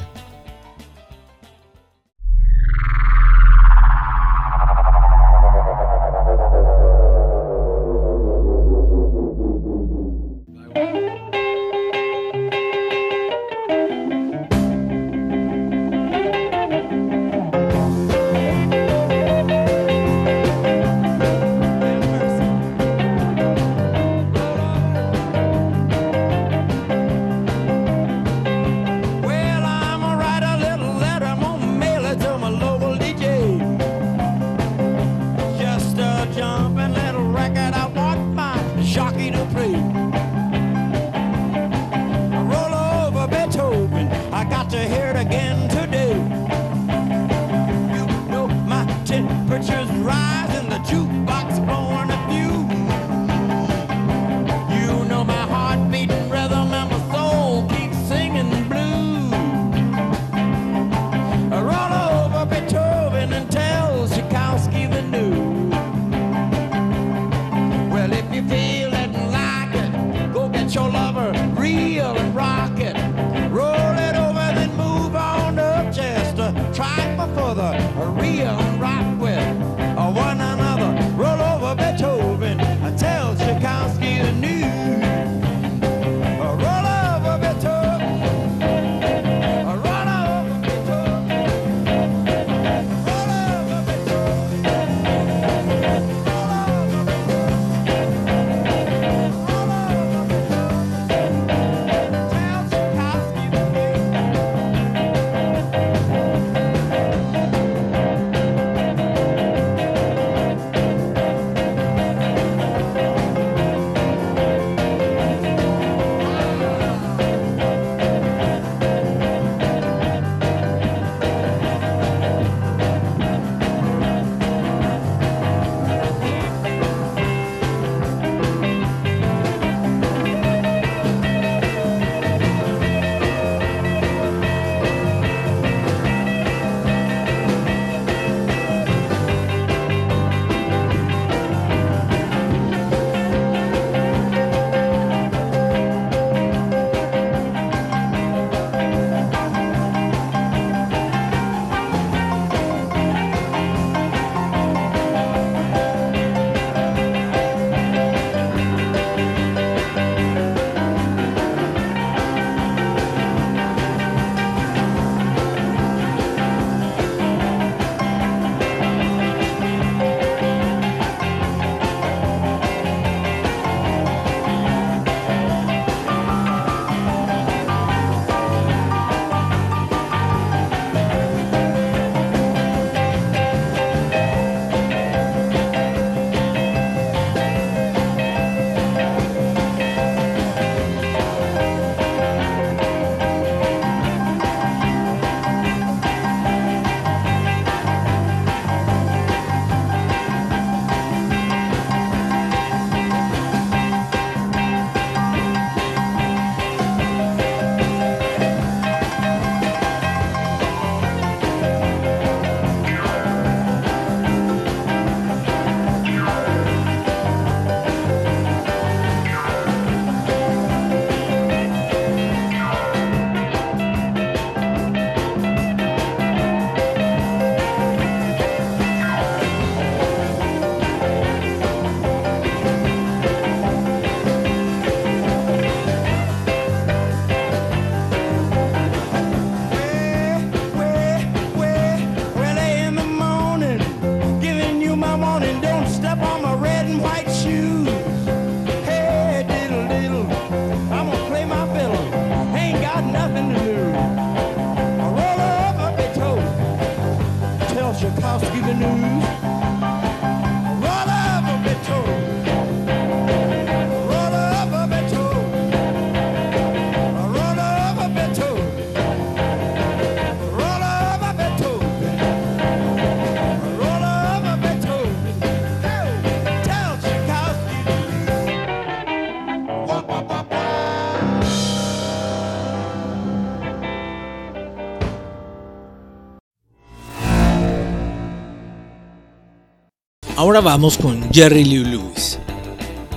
[290.53, 292.37] Ahora vamos con Jerry Lee Lewis.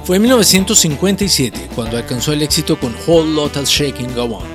[0.04, 4.46] Fue en 1957 cuando alcanzó el éxito con Whole Lotus Shaking Go On.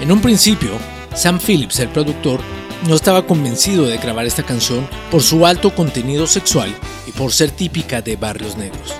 [0.00, 0.70] En un principio,
[1.14, 2.40] Sam Phillips, el productor,
[2.88, 6.74] no estaba convencido de grabar esta canción por su alto contenido sexual
[7.06, 8.94] y por ser típica de barrios negros.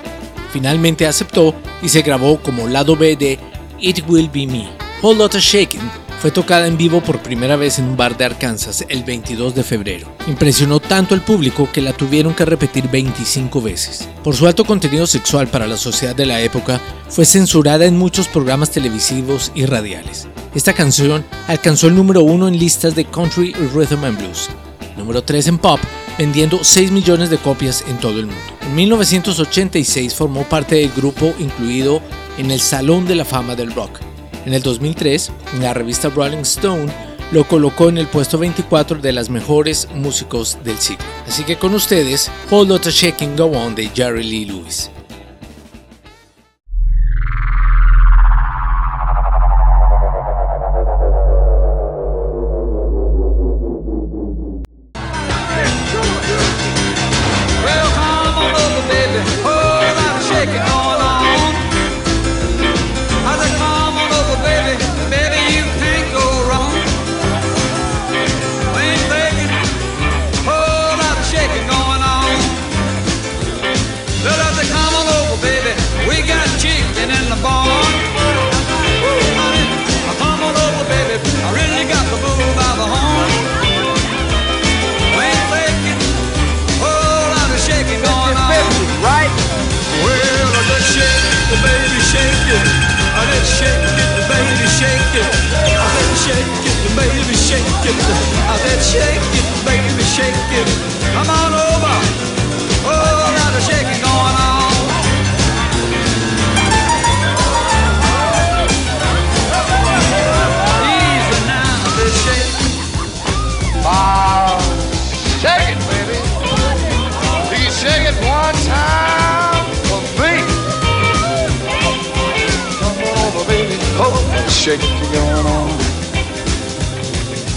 [0.52, 3.40] Finalmente aceptó y se grabó como lado B de
[3.80, 4.68] It Will Be Me.
[5.02, 8.84] Whole Lotus Shaking fue tocada en vivo por primera vez en un bar de Arkansas
[8.88, 10.08] el 22 de febrero.
[10.26, 14.08] Impresionó tanto al público que la tuvieron que repetir 25 veces.
[14.24, 18.26] Por su alto contenido sexual para la sociedad de la época, fue censurada en muchos
[18.26, 20.26] programas televisivos y radiales.
[20.54, 24.48] Esta canción alcanzó el número uno en listas de country rhythm and blues,
[24.96, 25.78] número 3 en pop,
[26.18, 28.42] vendiendo 6 millones de copias en todo el mundo.
[28.62, 32.02] En 1986 formó parte del grupo incluido
[32.38, 34.07] en el Salón de la Fama del Rock
[34.48, 35.30] en el 2003,
[35.60, 36.90] la revista Rolling Stone
[37.32, 41.04] lo colocó en el puesto 24 de las mejores músicos del siglo.
[41.26, 44.90] Así que con ustedes, Hold Not a Shaking Go On de Jerry Lee Lewis.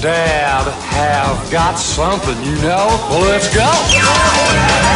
[0.00, 2.86] dab have got something, you know.
[3.10, 4.95] Well, let's go.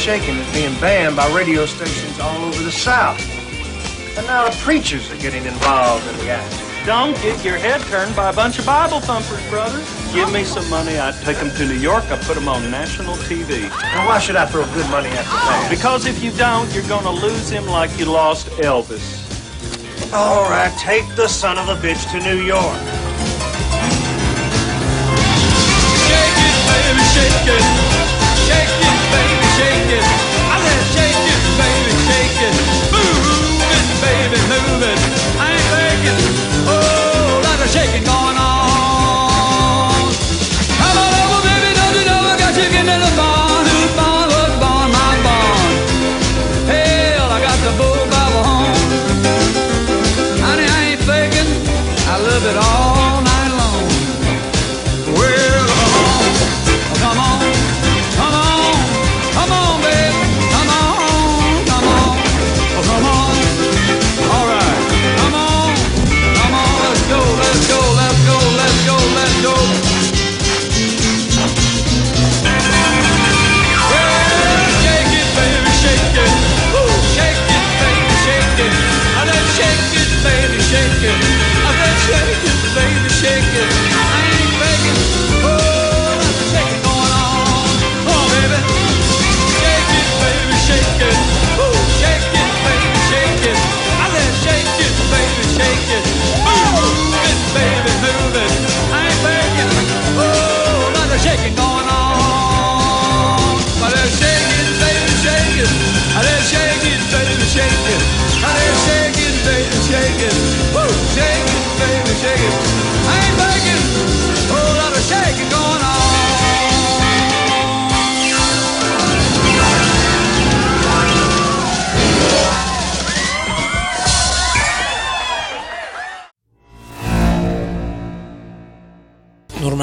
[0.00, 3.20] Shaking is being banned by radio stations all over the South.
[4.16, 6.86] And now the preachers are getting involved in the act.
[6.86, 9.78] Don't get your head turned by a bunch of Bible thumpers, brother.
[10.14, 13.14] Give me some money, I'd take them to New York, I'd put them on national
[13.28, 13.68] TV.
[13.92, 15.68] Now, why should I throw good money after bad?
[15.68, 19.04] Because if you don't, you're going to lose him like you lost Elvis.
[20.14, 22.80] All right, take the son of a bitch to New York.
[26.08, 28.19] Shake it, baby, shake it.
[28.50, 30.29] Shake it, baby shake it.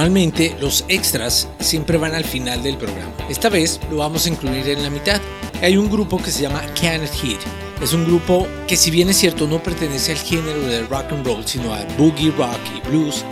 [0.08, 3.12] Normalmente los extras siempre van al final del programa.
[3.28, 5.20] Esta vez lo vamos a incluir en la mitad.
[5.62, 7.41] Hay un grupo que se llama Canned Heat.
[7.82, 11.26] Es un grupo que si bien es cierto no pertenece al género del rock and
[11.26, 13.26] roll, sino al boogie rock y blues,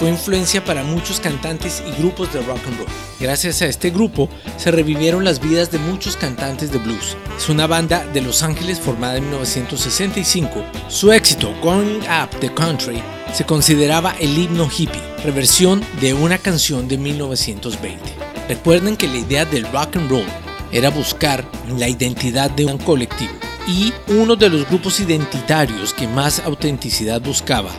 [0.00, 2.88] fue influencia para muchos cantantes y grupos de rock and roll.
[3.20, 7.18] Gracias a este grupo se revivieron las vidas de muchos cantantes de blues.
[7.36, 10.64] Es una banda de Los Ángeles formada en 1965.
[10.88, 13.02] Su éxito, Going Up the Country,
[13.34, 18.02] se consideraba el himno hippie, reversión de una canción de 1920.
[18.48, 20.24] Recuerden que la idea del rock and roll
[20.72, 21.44] era buscar
[21.76, 23.34] la identidad de un colectivo
[23.68, 27.70] y uno de los grupos identitarios que más autenticidad buscaba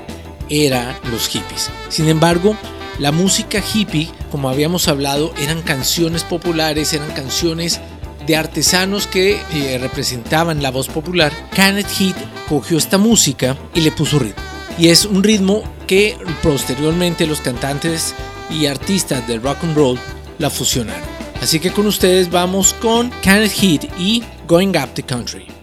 [0.52, 1.72] eran los hippies.
[1.90, 2.56] Sin embargo,
[3.00, 7.80] la música hippie, como habíamos hablado, eran canciones populares, eran canciones
[8.28, 11.32] de artesanos que eh, representaban la voz popular.
[11.56, 12.16] Kenneth Heat
[12.48, 14.44] cogió esta música y le puso ritmo.
[14.78, 18.14] Y es un ritmo que posteriormente los cantantes
[18.50, 20.00] y artistas del rock and roll
[20.38, 21.10] la fusionaron.
[21.42, 25.61] Así que con ustedes vamos con Kenneth Heat y Going Up the Country.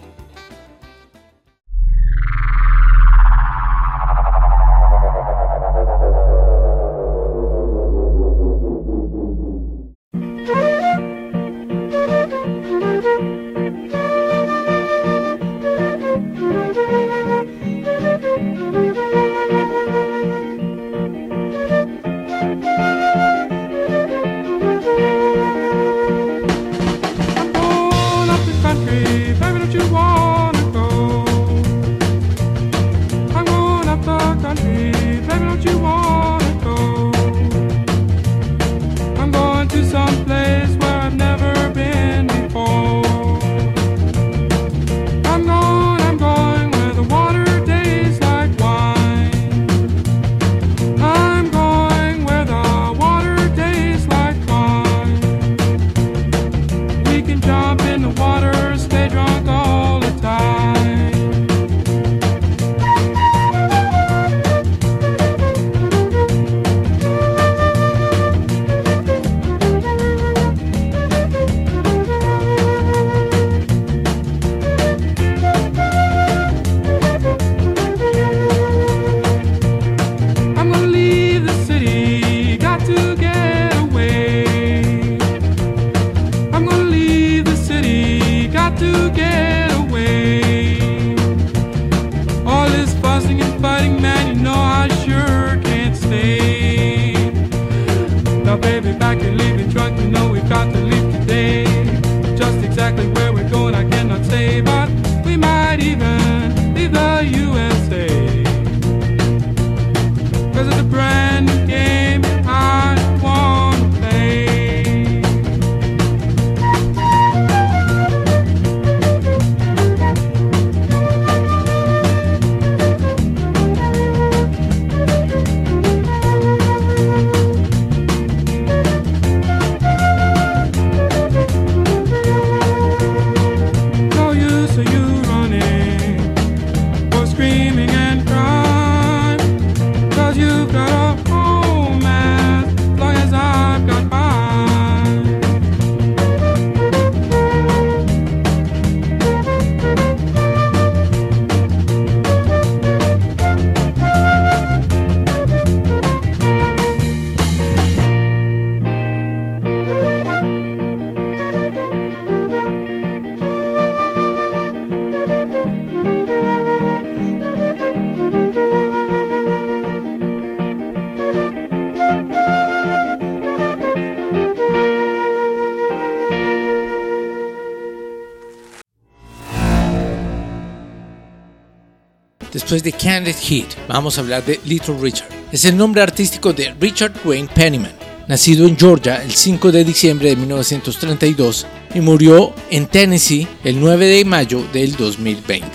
[182.69, 185.27] Después de Candid Heat, vamos a hablar de Little Richard.
[185.51, 187.93] Es el nombre artístico de Richard Wayne Penniman,
[188.27, 191.65] nacido en Georgia el 5 de diciembre de 1932
[191.95, 195.67] y murió en Tennessee el 9 de mayo del 2020.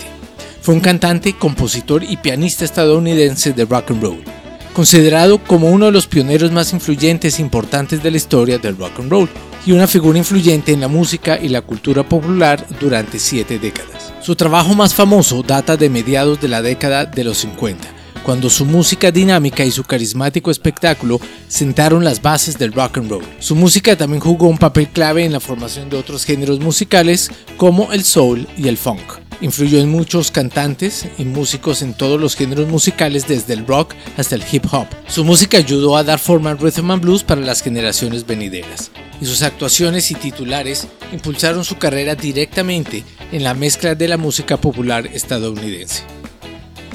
[0.61, 4.23] Fue un cantante, compositor y pianista estadounidense de rock and roll,
[4.71, 9.01] considerado como uno de los pioneros más influyentes e importantes de la historia del rock
[9.01, 9.29] and roll
[9.65, 13.94] y una figura influyente en la música y la cultura popular durante siete décadas.
[14.25, 17.87] Su trabajo más famoso data de mediados de la década de los 50,
[18.23, 23.23] cuando su música dinámica y su carismático espectáculo sentaron las bases del rock and roll.
[23.37, 27.93] Su música también jugó un papel clave en la formación de otros géneros musicales como
[27.93, 29.03] el soul y el funk.
[29.41, 34.33] Influyó en muchos cantantes y músicos en todos los géneros musicales desde el rock hasta
[34.33, 34.87] el hip hop.
[35.07, 38.89] Su música ayudó a dar forma al rhythm and blues para las generaciones venideras.
[39.21, 44.57] Y sus actuaciones y titulares impulsaron su carrera directamente en la mezcla de la música
[44.57, 46.03] popular estadounidense.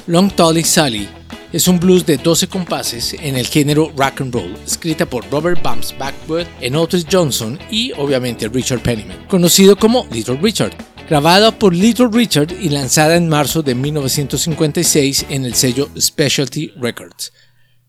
[0.07, 1.09] Long Tolly Sally
[1.53, 5.61] es un blues de 12 compases en el género rock and roll, escrita por Robert
[5.63, 6.47] Bumps Backwood,
[6.77, 10.73] Otis Johnson y obviamente Richard Penniman, conocido como Little Richard.
[11.09, 17.33] Grabada por Little Richard y lanzada en marzo de 1956 en el sello Specialty Records.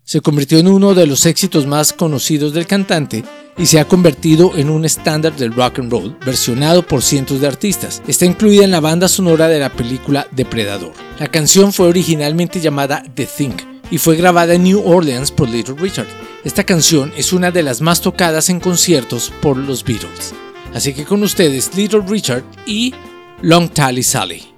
[0.03, 3.23] Se convirtió en uno de los éxitos más conocidos del cantante
[3.57, 7.47] y se ha convertido en un estándar del rock and roll, versionado por cientos de
[7.47, 8.01] artistas.
[8.07, 10.93] Está incluida en la banda sonora de la película Depredador.
[11.19, 13.55] La canción fue originalmente llamada The Thing
[13.91, 16.07] y fue grabada en New Orleans por Little Richard.
[16.43, 20.33] Esta canción es una de las más tocadas en conciertos por los Beatles.
[20.73, 22.93] Así que con ustedes Little Richard y
[23.41, 24.51] Long Tally Sally.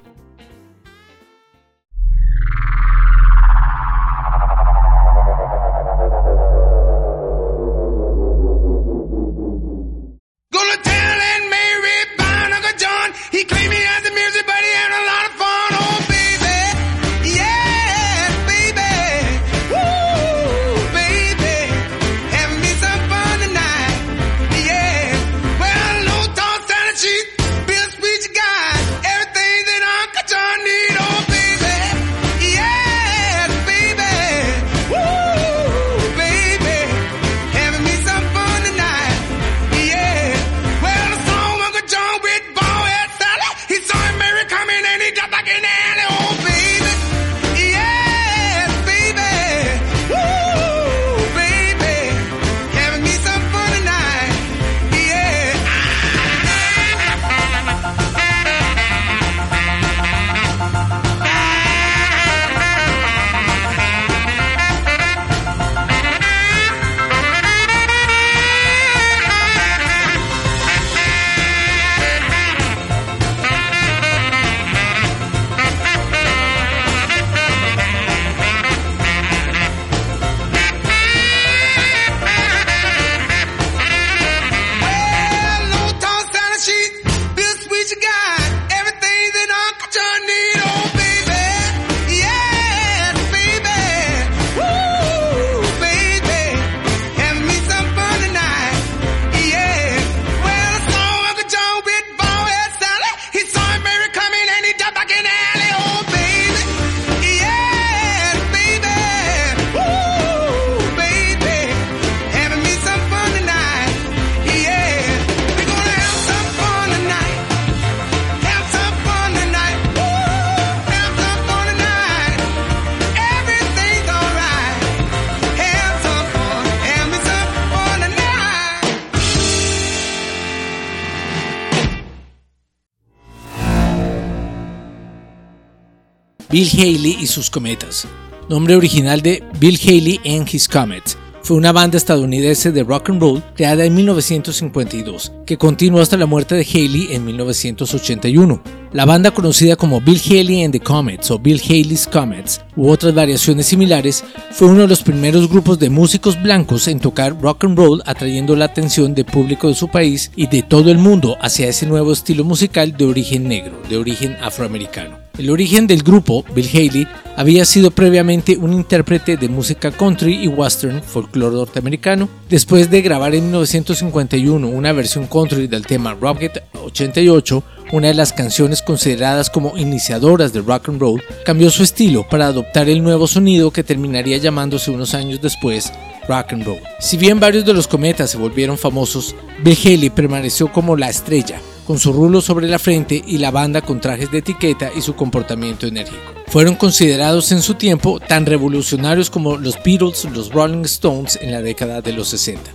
[136.54, 138.08] Bill Haley y sus cometas.
[138.48, 141.18] Nombre original de Bill Haley and His Comets.
[141.42, 146.28] Fue una banda estadounidense de rock and roll creada en 1952, que continuó hasta la
[146.28, 148.62] muerte de Haley en 1981.
[148.92, 153.16] La banda conocida como Bill Haley and the Comets o Bill Haley's Comets u otras
[153.16, 157.76] variaciones similares fue uno de los primeros grupos de músicos blancos en tocar rock and
[157.76, 161.68] roll atrayendo la atención del público de su país y de todo el mundo hacia
[161.68, 165.23] ese nuevo estilo musical de origen negro, de origen afroamericano.
[165.36, 170.48] El origen del grupo, Bill Haley, había sido previamente un intérprete de música country y
[170.48, 172.30] western folclore norteamericano.
[172.50, 177.64] Después de grabar en 1951 una versión country del tema Rocket 88,
[177.94, 182.46] una de las canciones consideradas como iniciadoras del rock and roll, cambió su estilo para
[182.46, 185.92] adoptar el nuevo sonido que terminaría llamándose unos años después
[186.28, 186.80] rock and roll.
[187.00, 191.60] Si bien varios de los cometas se volvieron famosos, Bill Haley permaneció como la estrella,
[191.86, 195.16] con su rulo sobre la frente y la banda con trajes de etiqueta y su
[195.16, 196.18] comportamiento enérgico.
[196.48, 201.62] Fueron considerados en su tiempo tan revolucionarios como los Beatles, los Rolling Stones en la
[201.62, 202.72] década de los 60.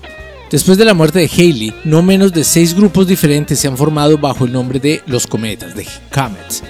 [0.51, 4.17] Después de la muerte de Haley, no menos de seis grupos diferentes se han formado
[4.17, 6.63] bajo el nombre de Los Cometas, de Comets,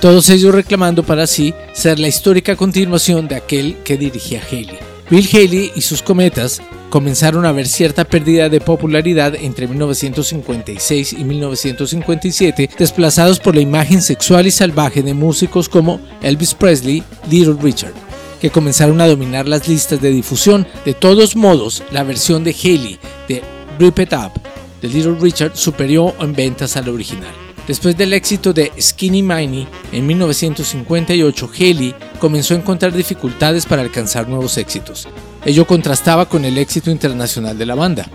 [0.00, 4.78] todos ellos reclamando para sí ser la histórica continuación de aquel que dirigía Haley.
[5.10, 6.60] Bill Haley y sus cometas
[6.90, 14.02] comenzaron a ver cierta pérdida de popularidad entre 1956 y 1957, desplazados por la imagen
[14.02, 17.94] sexual y salvaje de músicos como Elvis Presley, Little Richard,
[18.40, 20.66] que comenzaron a dominar las listas de difusión.
[20.84, 23.42] De todos modos, la versión de Haley de
[23.78, 24.40] Rip It Up
[24.80, 27.34] de Little Richard superó en ventas al original.
[27.66, 34.28] Después del éxito de Skinny Miney en 1958, Haley comenzó a encontrar dificultades para alcanzar
[34.28, 35.08] nuevos éxitos.
[35.46, 38.10] Ello contrastaba con el éxito internacional de la banda.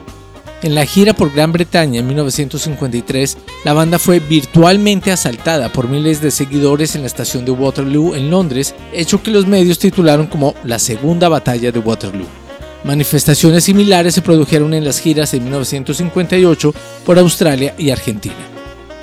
[0.64, 6.22] En la gira por Gran Bretaña en 1953, la banda fue virtualmente asaltada por miles
[6.22, 10.56] de seguidores en la estación de Waterloo en Londres, hecho que los medios titularon como
[10.66, 12.28] la Segunda Batalla de Waterloo.
[12.84, 16.74] Manifestaciones similares se produjeron en las giras en 1958
[17.06, 18.36] por Australia y Argentina.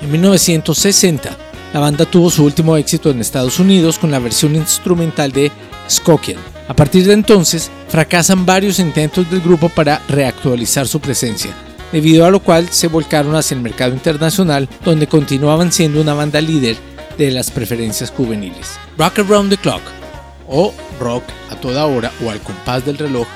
[0.03, 1.35] En 1960,
[1.73, 5.51] la banda tuvo su último éxito en Estados Unidos con la versión instrumental de
[5.89, 6.58] Skokian.
[6.69, 11.51] A partir de entonces, fracasan varios intentos del grupo para reactualizar su presencia,
[11.91, 16.39] debido a lo cual se volcaron hacia el mercado internacional, donde continuaban siendo una banda
[16.39, 16.77] líder
[17.17, 18.77] de las preferencias juveniles.
[18.99, 19.81] Rock Around the Clock,
[20.47, 23.27] o Rock a toda hora o al compás del reloj,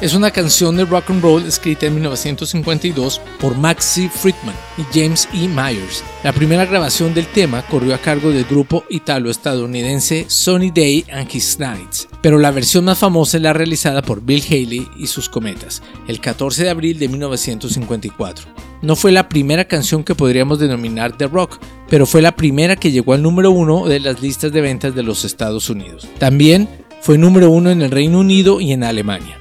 [0.00, 5.28] es una canción de rock and roll escrita en 1952 por Maxie Friedman y James
[5.32, 5.48] E.
[5.48, 6.02] Myers.
[6.22, 11.58] La primera grabación del tema corrió a cargo del grupo italo-estadounidense Sunny Day and His
[11.58, 15.82] Nights, pero la versión más famosa es la realizada por Bill Haley y sus cometas,
[16.08, 18.46] el 14 de abril de 1954.
[18.82, 22.90] No fue la primera canción que podríamos denominar de rock, pero fue la primera que
[22.90, 26.06] llegó al número uno de las listas de ventas de los Estados Unidos.
[26.18, 26.68] También
[27.00, 29.38] fue número uno en el Reino Unido y en Alemania.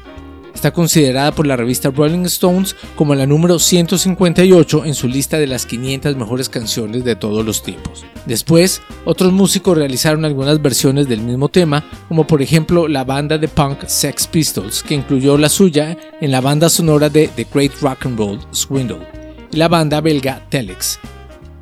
[0.63, 5.45] Está considerada por la revista Rolling Stones como la número 158 en su lista de
[5.45, 8.05] las 500 mejores canciones de todos los tiempos.
[8.25, 13.49] Después, otros músicos realizaron algunas versiones del mismo tema, como por ejemplo la banda de
[13.49, 18.05] punk Sex Pistols, que incluyó la suya en la banda sonora de The Great Rock
[18.05, 19.05] and Roll Swindle,
[19.51, 20.97] y la banda belga Telex.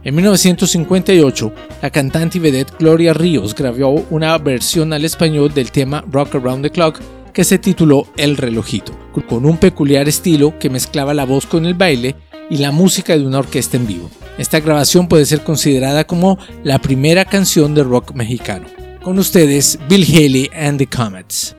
[0.04, 6.06] En 1958, la cantante y vedette Gloria Ríos grabó una versión al español del tema
[6.12, 7.02] Rock Around the Clock
[7.34, 8.94] que se tituló El relojito,
[9.28, 12.16] con un peculiar estilo que mezclaba la voz con el baile
[12.50, 14.10] y la música de una orquesta en vivo.
[14.38, 18.68] Esta grabación puede ser considerada como la primera canción de rock mexicano.
[19.04, 21.56] Con ustedes, Bill Haley and the Comets.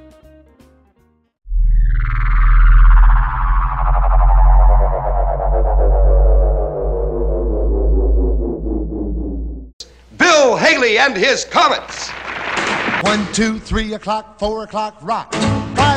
[10.18, 12.10] Bill Haley and his Comets.
[13.04, 15.34] One, two, three o'clock, four o'clock, rock.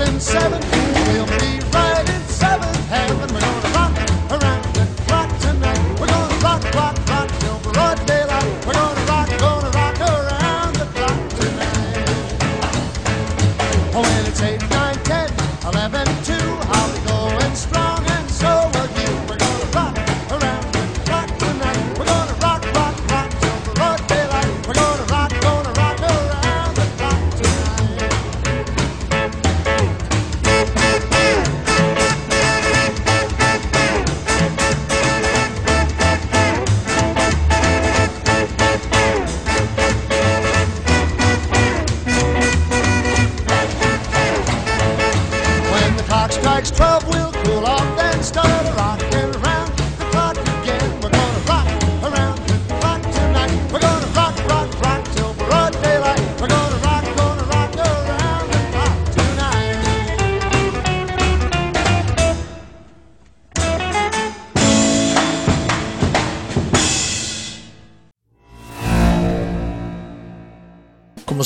[0.00, 0.60] and seven,
[1.12, 1.59] we'll be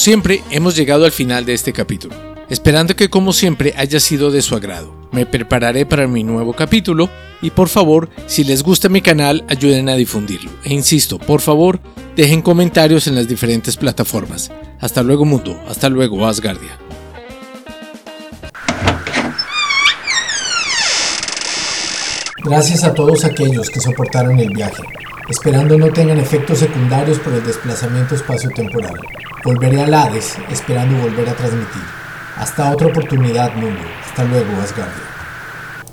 [0.05, 2.15] siempre, hemos llegado al final de este capítulo.
[2.51, 4.95] esperando que como siempre haya sido de su agrado.
[5.13, 7.09] Me prepararé para mi nuevo capítulo
[7.41, 10.51] y por favor, si les gusta mi canal, ayuden a difundirlo.
[10.63, 11.81] E insisto, por favor,
[12.17, 14.53] dejen comentarios en las diferentes plataformas.
[14.79, 16.79] Hasta luego mundo, hasta luego Asgardia.
[22.45, 24.83] Gracias a todos aquellos que soportaron el viaje,
[25.31, 29.01] esperando no tengan efectos secundarios por el desplazamiento espacio-temporal.
[29.45, 31.83] Volveré al Hades, esperando volver a transmitir.
[32.39, 33.83] Hasta otra oportunidad, mundo.
[34.03, 35.14] Hasta luego, Asgardia.